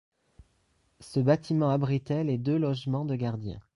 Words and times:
Ce 1.01 1.19
bâtiment 1.19 1.69
abritait 1.69 2.23
les 2.23 2.39
deux 2.39 2.57
logements 2.57 3.05
de 3.05 3.13
gardiens. 3.13 3.59